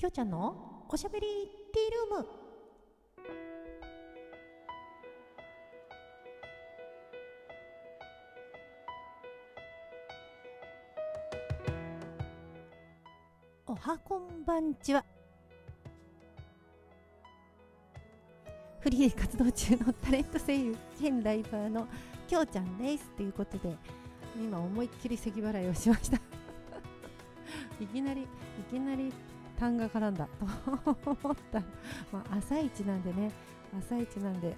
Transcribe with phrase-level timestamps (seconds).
[0.00, 1.26] きょうちゃんのおしゃべり
[1.74, 2.28] ティールーム。
[13.66, 15.04] おはこんばんちは。
[18.78, 21.86] フリーで活動中のタレント声優兼ライバーの
[22.26, 23.04] きょうちゃんです。
[23.18, 23.76] ということで
[24.34, 26.16] 今思いっきり咳払いをしました。
[27.78, 28.26] いきなりい
[28.70, 29.12] きなり
[29.60, 30.26] 痰が絡んだ。
[30.26, 30.46] と
[31.22, 31.60] 思った。
[32.10, 33.30] まあ、朝一なんでね。
[33.78, 34.56] 朝一なんで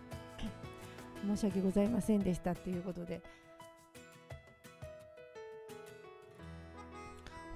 [1.26, 3.20] 申し訳ございませんでしたっていうことで。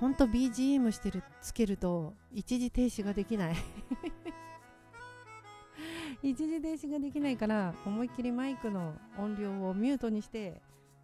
[0.00, 3.54] ほんと BGM してるつけると一時停止ができない。
[6.22, 10.60] 一時停止ができないから思いっきりマイクの音量をミュートにして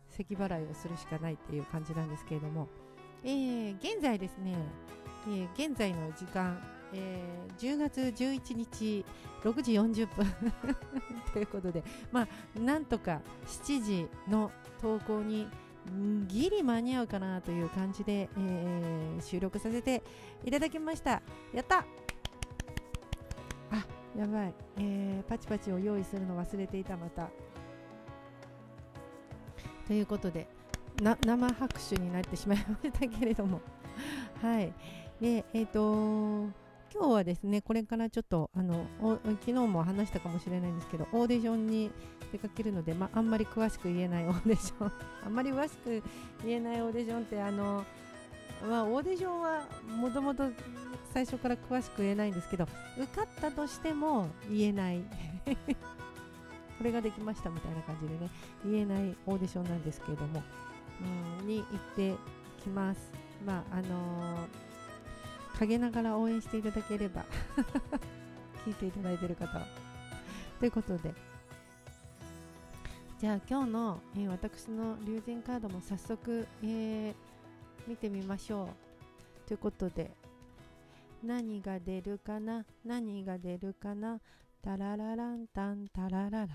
[0.09, 2.68] 咳払いをするしかないっていう感じなんですけれども、
[3.23, 4.56] えー、現在ですね、
[5.28, 6.58] えー、現在の時間、
[6.92, 9.04] えー、10月11日
[9.42, 10.26] 6時40分
[11.32, 15.48] ということでまあなんとか7時の投稿に
[16.29, 20.02] ギリ間に合うかなという感じで、えー、収録させて
[20.45, 21.23] いただきました。
[21.52, 21.84] やった！
[23.73, 23.84] あ
[24.16, 27.30] やばい、えー、パチパチを用意するの忘れていたまた。
[29.86, 30.46] ということで
[31.01, 33.60] 生拍手になってしまいましたけれども。
[34.40, 34.73] はい。
[35.23, 36.51] でえっ、ー、と
[36.92, 38.87] 今日はですねこれからちょっとあの
[39.40, 41.92] 昨日も話したかもしれないんですけどオーディションに
[42.32, 44.92] 出かけるので、まあ、んまり詳しく言えない オーディション
[45.24, 46.02] あんまり詳しく
[46.45, 47.84] 言えないオーディションってあの、
[48.68, 49.64] まあ、オーディションは
[49.96, 50.51] もともと
[51.14, 52.66] 最初から詳しく言えないんですけど
[52.98, 55.02] 受かったとしても言えない
[56.79, 58.29] これができましたみたいな感じでね
[58.64, 60.42] 言えないオーディションなんですけれども、
[61.40, 62.16] うん、に行って
[62.60, 63.12] きます。
[63.46, 64.72] まああのー
[65.62, 67.25] 陰ながら応援していただければ
[68.66, 69.66] 聞いていただいている方は。
[70.59, 71.15] ということで。
[73.19, 77.14] じゃあ今日の、えー、私の龍神カードも早速、えー、
[77.86, 79.48] 見てみましょう。
[79.48, 80.10] ということで。
[81.22, 82.66] 何が出るかな？
[82.84, 84.20] 何が出るかな？
[84.60, 86.48] タララランタンタラララン。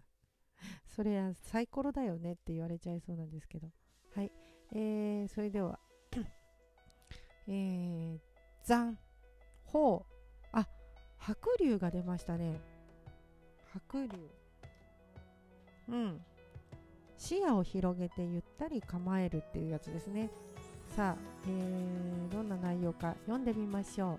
[0.88, 3.68] それはサイコロだよねって言われちゃいそうなんですけど。
[4.14, 4.32] はい、
[4.72, 5.78] えー、それでは。
[7.48, 8.18] えー、
[8.64, 8.98] 残、
[9.64, 10.66] ほう、あ、
[11.18, 12.60] 白龍が出ましたね。
[13.72, 14.08] 白龍。
[15.88, 16.20] うん。
[17.18, 20.30] 視野を広げてゆったり構えるっていうやつですね。
[20.96, 21.16] さあ、
[21.46, 24.18] えー、どんな内容か読んでみましょう。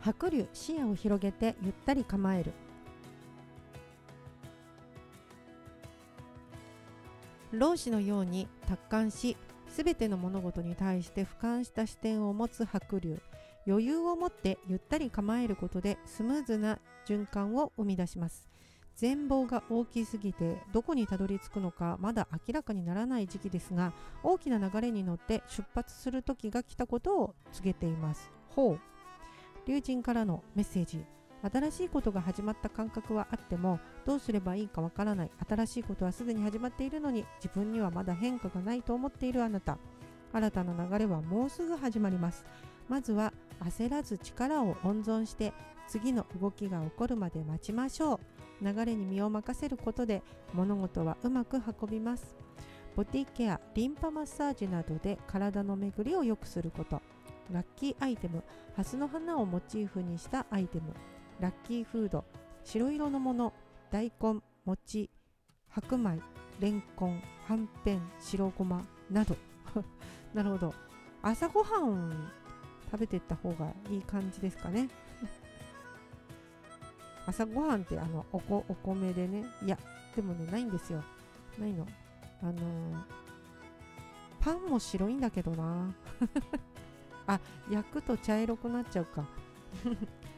[0.00, 2.52] 白龍視野を広げてゆったり構える
[7.52, 9.36] 老子のように達観し
[9.70, 13.18] すべての物事に対して俯瞰した視点を持つ白龍
[13.66, 18.48] 余裕を持ってゆったり構えることでスムーズな循環を生み出します。
[18.96, 28.30] 全貌が大きすぎてどこにたどり着くのかまだ明らかにならない時期ですが大きな流れに乗って出発する時が来たことを告げています。
[28.50, 28.80] ほう。
[29.66, 31.04] 龍神からのメッセージ。
[31.42, 35.30] 新しいことが始まった感覚はあってもどうすればいいかわからない。
[35.48, 39.78] 新しいことはすでに始まっているのに自分にはまだ変化がないと思っているあなた。
[40.32, 42.44] 新たな流れはもうすぐ始まります。
[42.88, 45.52] まずは焦らず力を温存して
[45.88, 48.64] 次の動きが起こるまで待ちましょう。
[48.64, 50.22] 流れに身を任せることで
[50.52, 52.36] 物事はうまく運びます。
[52.94, 57.00] ボディケアリンパマッサージなどで体の巡りを良くすること。
[57.50, 58.44] ラッキーアイテム
[58.76, 60.92] ハスの花をモチーフにしたアイテム。
[61.40, 62.24] ラッキーフード
[62.64, 63.52] 白色のもの
[63.90, 65.10] 大根餅
[65.70, 66.20] 白米
[66.60, 69.36] レンコンはんぺん白ごまなど。
[70.34, 70.74] なるほど。
[71.22, 72.30] 朝ごはん
[72.90, 74.88] 食べてった方がいい感じですかね。
[77.26, 79.46] 朝ごはんってあのおこお米でね。
[79.62, 79.78] いや
[80.14, 81.02] でもねないんですよ。
[81.58, 81.86] ないの。
[82.42, 83.04] あのー、
[84.40, 85.94] パンも白いんだけどな。
[87.26, 87.40] あ
[87.70, 89.24] 焼くと茶色くなっちゃうか。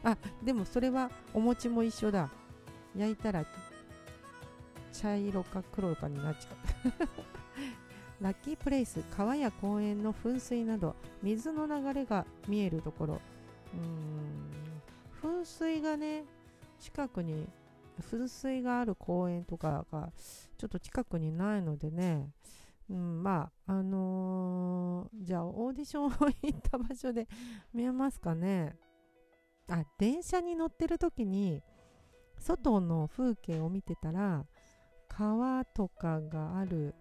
[0.03, 2.29] あでもそれはお餅も一緒だ。
[2.95, 3.45] 焼いたら
[4.91, 6.53] 茶色か黒かになっちゃう。
[8.21, 13.21] ラッキープレイス川や公園の噴水など水の流れが見えるところ。
[13.73, 16.25] うーん噴水がね
[16.79, 17.47] 近くに
[18.01, 20.11] 噴水がある公園とかが
[20.57, 22.29] ちょっと近くにないのでね、
[22.89, 27.27] うん、まああのー、じゃあオーディションを行った場所で
[27.73, 28.75] 見えますかね。
[29.69, 31.61] あ電車に乗ってる時に
[32.39, 34.45] 外の風景を見てたら
[35.07, 36.93] 川とかがある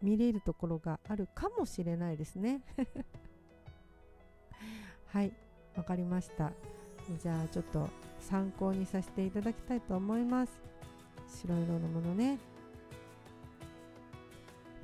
[0.00, 2.62] 見れるところがあるかもしれないですね。
[5.06, 5.32] はい
[5.76, 6.52] わかりました。
[7.20, 7.88] じゃあちょっと
[8.20, 10.52] 参考にさせていただきたいと思います。
[11.28, 12.38] 白色のものね。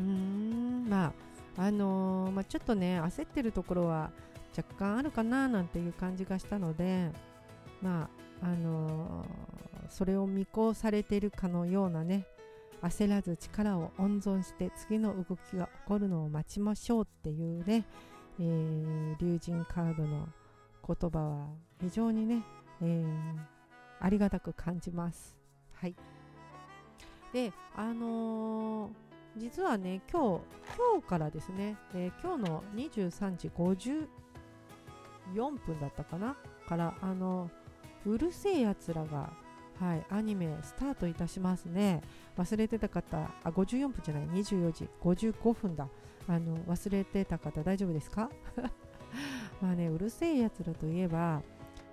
[0.00, 1.12] うーんまあ
[1.62, 4.12] あのー、まあ、ちょっとね焦ってるところは
[4.58, 7.12] 若干あるかななんていう感じがしたので
[7.80, 8.10] ま
[8.42, 12.26] ああのー、それを見越されているかのようなね
[12.82, 17.84] 焦らず力を温存して次の動きが起こるのを待ちましょうっていうね、
[18.40, 20.28] えー、竜神カードの
[20.86, 21.46] 言葉は
[21.80, 22.42] 非常にね、
[22.80, 23.38] えー、
[24.00, 25.36] ありがたく感じます。
[25.74, 25.94] はい。
[27.32, 28.90] で、あのー、
[29.36, 30.42] 実はね、今日、
[30.76, 34.06] 今日からですね、えー、今日の23時50
[35.34, 36.36] 4分だったかな？
[36.66, 37.50] から、あの
[38.06, 39.32] うるせえやつらが、
[39.80, 42.02] はい、アニメスタートいたしますね。
[42.36, 45.88] 忘れてた方、あ、54分じゃない、24時55分だ。
[46.26, 48.30] あの、忘れてた方大丈夫ですか？
[49.60, 51.42] まあね、うるせえやつらといえば、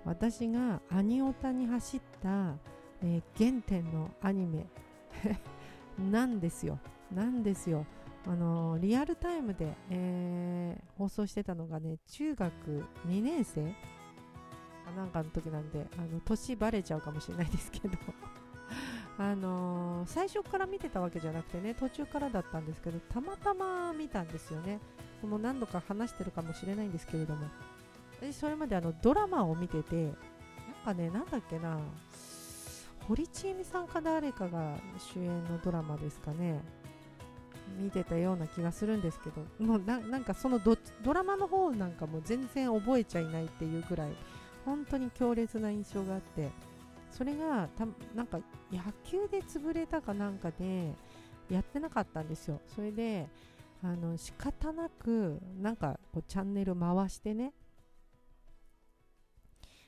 [0.04, 2.54] 私がアニオタに走った、
[3.02, 4.66] えー、原点のアニメ
[5.98, 6.78] なんですよ。
[7.12, 7.84] なんですよ。
[8.26, 12.52] あの、リアルタイムで、えー、放送してたのがね、中学
[13.06, 13.74] 2年生
[14.96, 17.96] なんかの時なんで、あの年バレちゃうかもしれないですけど。
[19.18, 24.80] あのー、最初から見てたわけじゃなくてね、途中からだったんですけど、たまたま見たんですよね。
[25.22, 27.46] もう何度か話してるかもしれないんですけれども、
[28.20, 30.14] 私それまであのドラマを見てて、なん
[30.84, 31.78] かね、なんだっけな、
[33.08, 36.60] 堀ちえみさんか誰かが主演のドラマですかね、
[37.78, 40.76] 見てたような気がするんですけど、もうなんかそのド
[41.12, 44.16] ラマの方なんかも全然覚えちゃいないっていうぐらい、
[44.64, 46.50] 本当に強烈な印象があって、
[47.10, 48.40] それがたなんか
[48.72, 50.92] 野球で潰れたかなんかで
[51.50, 52.60] やってなかったんですよ。
[52.74, 53.26] それで
[53.82, 57.52] あの仕方なくなんかこうチャンネル回してね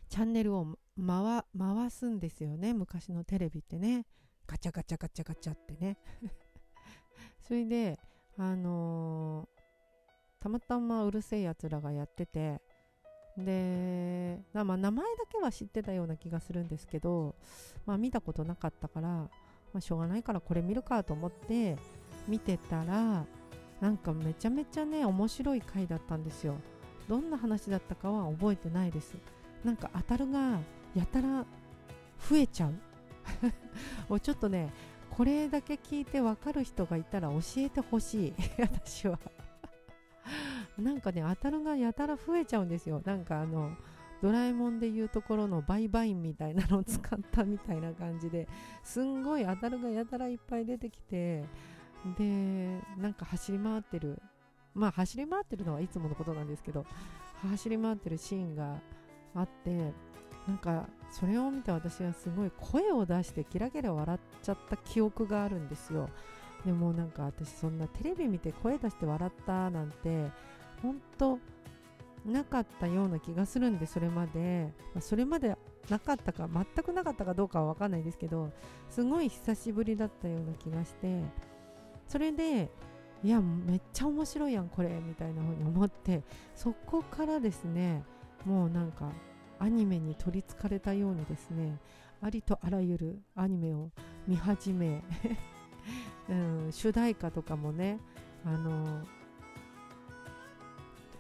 [0.09, 2.75] チャンネルを回回すんですよね。
[2.75, 4.07] 昔のテレビってね。
[4.47, 5.99] ガチャガチャガチャガチャってね。
[7.49, 7.99] それで
[8.37, 12.61] あのー、たまたまうるせえやつらがやってて
[13.39, 17.35] でまあ名前だけは知ってたような気がするんですけど、
[17.87, 19.31] まあ、見たことなかったから、ま
[19.77, 21.77] あ、しょうがないからこれ見るかと思って
[22.27, 23.25] 見てたら
[23.81, 26.57] なんかめちゃめちゃね面白い回だったんですよ。
[27.09, 29.15] どんな話だったかは覚えてないです。
[29.65, 30.59] なんか当たるが
[30.95, 31.47] やたら
[32.29, 32.75] 増えちゃう
[34.11, 34.71] もうちょっとね
[35.19, 38.35] これだけ聞いて分かる人がいたら教えてほしい。
[38.63, 39.19] 私は。
[40.79, 43.03] なんかね当たるがやたら増えちゃうんですよ。
[43.05, 43.77] なんかあの
[44.23, 48.47] ドラえもんでいうところのバイバインみたいなのを使ったみたいな感じで。
[48.85, 51.45] すんごい当たるがやたらいっぱい出てきて。
[52.17, 54.23] でなんか走り回ってる。
[54.73, 56.87] まあ走り回ってるのはいつものことなんですけど
[57.43, 58.81] 走り回ってるシーンが
[59.35, 59.93] あって。
[60.49, 66.09] なんかそれを見て私はすごい声を出してキラキラ笑っちゃった記憶があるんですよ。
[66.65, 70.31] でもなんか私そんなテレビ見て声出して笑ったなんて
[70.83, 71.39] 本当
[72.27, 75.57] なかったような気がするんでそれまで、ま、それまで
[75.89, 78.51] なかったか全くなかったかどうかは分かんないですけど
[78.91, 81.23] すごい久しぶりだったような気がして。
[82.09, 82.71] それで
[83.23, 86.23] いやめっちゃ面白いやんこれみたいな風に思って
[86.55, 88.03] そこからですね
[88.47, 89.11] もうなんか
[89.59, 91.79] アニメに取りつかれたようにですね
[92.21, 93.91] ありとあらゆるアニメを
[94.27, 95.03] 見始め、
[96.29, 97.99] うん、主題歌とかもね
[98.45, 99.05] あの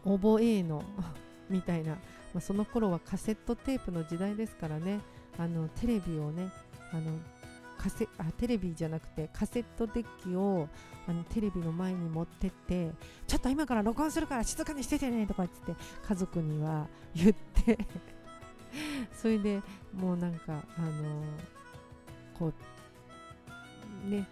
[0.04, 0.82] 覚えの
[1.48, 1.98] みたいな、ま
[2.38, 5.00] あ、その頃はカセットテープの時代ですからね
[5.38, 6.50] あのテレビをね
[6.92, 7.12] あの
[7.78, 10.68] カセあテレビじゃなくてカセットデッキを
[11.06, 12.90] あのテレビの前に持ってって
[13.26, 17.78] ちょっと今から録音するから静かにしててねとか言って家族には言って
[19.12, 19.62] それで
[19.94, 21.24] もうなんかあの
[22.38, 22.52] こ
[24.06, 24.26] うね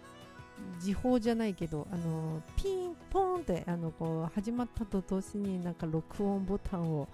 [0.79, 7.07] 時報じゃないけどあのピンポンってあのこう始まったと同時になんか録音ボタンを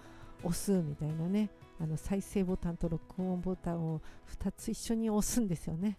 [0.44, 1.50] 押すみたいなね
[1.80, 4.02] あの再生ボタンと録音ボタンを
[4.40, 5.98] 2つ一緒に押すんですよね。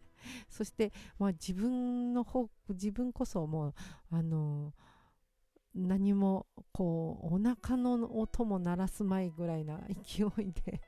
[0.48, 3.74] そして、まあ、自分の方自分こそもう
[4.10, 4.72] あの
[5.76, 10.80] 何もこうお腹の音も鳴らすまいぐらいな勢いで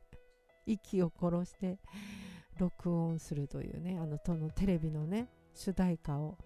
[0.66, 1.78] 息を殺して
[2.58, 6.36] 録音するというねあのとのテレビのね主題歌を。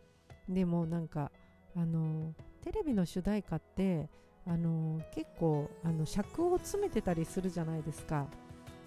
[0.49, 1.31] でもなんか
[1.77, 4.09] あのテレビの主題歌って
[4.47, 8.27] あの結構あの尺を詰めてたりするじゃないですか。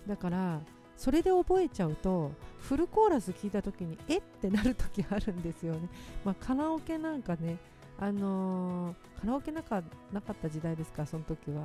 [0.07, 0.61] だから
[0.97, 5.89] それで覚えちゃうとフルコーラス聞いた時にえってなる時あるんですよね、
[6.23, 7.57] まあ、カラオケなんかね
[7.99, 11.63] あのー、カラオケなかなかった時代ですかその時は。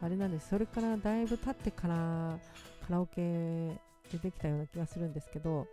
[0.00, 0.50] あれなんです。
[0.50, 2.38] それからだいぶ経ってから
[2.86, 3.78] カラオケ
[4.10, 5.66] 出てきたような気がするんですけど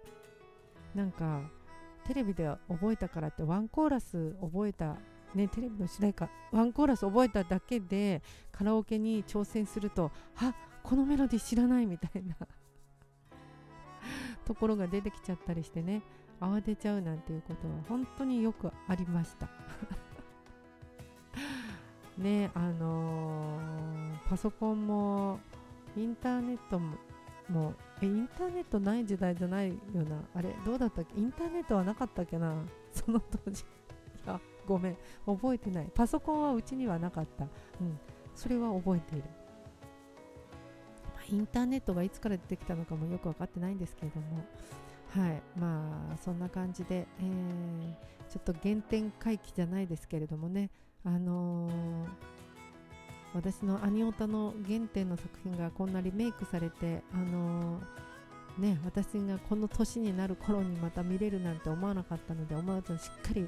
[0.93, 1.41] なんか
[2.07, 4.97] テレビで覚えたからってワンコーラス覚えた
[5.33, 8.21] ねテレビの主題歌ワンコーラス覚えただけで
[8.51, 12.35] カラオケに挑戦するとあこのメロディ知らないみたいな。
[14.45, 16.01] ところが出てきちゃったりしてね
[16.39, 19.47] 慌てちゃうなんていうことは本当によくありました。
[22.17, 25.39] ねあのー、パソコンも
[25.97, 26.95] インターネットも
[27.49, 30.21] もうえインターネットない時代じゃないよな。
[30.33, 31.19] あれどうだったっけ？
[31.19, 32.55] インターネットはなかったっけな？
[32.91, 33.61] その当時。
[33.61, 33.65] い
[34.27, 34.97] やごめん。
[35.25, 35.91] 覚えてない。
[35.93, 37.45] パソコンはうちにはなかった。
[37.45, 37.99] うん。
[38.33, 39.23] それは覚えている。
[41.29, 44.46] インターネットがいつから出てきたのかもよく分かってないんですけれども。
[45.10, 45.41] はい。
[45.60, 50.70] まあそんな感じで、えー、ちょっと原点回帰じゃないですけれどもね。
[51.03, 51.74] あのー、
[53.34, 63.48] 私のアニオタの原点の作品がこんなリメイクされてあのー、ね私がこの年になる頃にまた見れるなんて思わなかったので思わずしっかり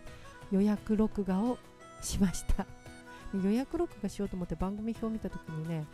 [0.51, 1.57] 予約録画を
[2.01, 2.65] しました。
[3.33, 5.85] 予約録画しようと思って番組表を見た時にね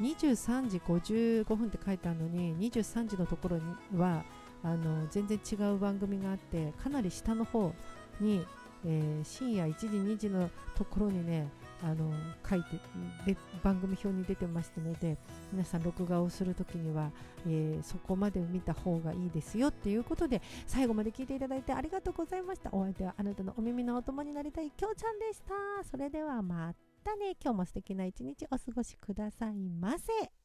[0.00, 3.62] 23時55分って書いてあるのに23時のところに
[3.98, 4.24] は
[4.62, 7.72] あの全然違う番組があってかなり下の方
[8.20, 8.44] に、
[8.84, 11.48] えー、深夜1時2時のところにね
[11.82, 12.10] あの
[12.48, 12.80] 書いて
[13.26, 15.18] で番組表に出てましたので
[15.52, 17.10] 皆さん録画をするときには、
[17.46, 22.70] えー、そこまで見た方がいいですよっていうことで最後まで聞いていただいてありがとうございました。
[22.72, 25.54] お相手はあなたのお耳のお供になりたいきょうちゃんでした。
[25.88, 26.85] それではまた。
[27.06, 30.35] たね今日も素敵な一日お過ごしくださいませ。